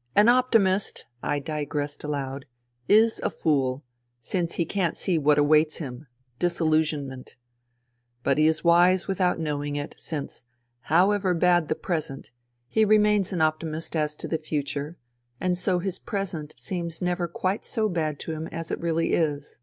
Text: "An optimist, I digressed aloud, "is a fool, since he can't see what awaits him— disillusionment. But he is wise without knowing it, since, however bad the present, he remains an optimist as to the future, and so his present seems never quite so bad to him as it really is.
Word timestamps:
"An 0.14 0.28
optimist, 0.28 1.06
I 1.22 1.38
digressed 1.38 2.04
aloud, 2.04 2.44
"is 2.86 3.18
a 3.20 3.30
fool, 3.30 3.82
since 4.20 4.56
he 4.56 4.66
can't 4.66 4.94
see 4.94 5.16
what 5.16 5.38
awaits 5.38 5.78
him— 5.78 6.06
disillusionment. 6.38 7.36
But 8.22 8.36
he 8.36 8.46
is 8.46 8.62
wise 8.62 9.08
without 9.08 9.38
knowing 9.38 9.76
it, 9.76 9.94
since, 9.96 10.44
however 10.92 11.32
bad 11.32 11.68
the 11.68 11.74
present, 11.74 12.30
he 12.68 12.84
remains 12.84 13.32
an 13.32 13.40
optimist 13.40 13.96
as 13.96 14.16
to 14.18 14.28
the 14.28 14.36
future, 14.36 14.98
and 15.40 15.56
so 15.56 15.78
his 15.78 15.98
present 15.98 16.52
seems 16.58 17.00
never 17.00 17.26
quite 17.26 17.64
so 17.64 17.88
bad 17.88 18.18
to 18.18 18.32
him 18.32 18.48
as 18.48 18.70
it 18.70 18.78
really 18.80 19.14
is. 19.14 19.60